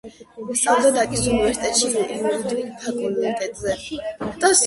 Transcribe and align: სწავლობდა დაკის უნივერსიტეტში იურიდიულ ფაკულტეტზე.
სწავლობდა 0.61 0.93
დაკის 0.95 1.27
უნივერსიტეტში 1.31 1.91
იურიდიულ 1.97 2.73
ფაკულტეტზე. 2.87 3.77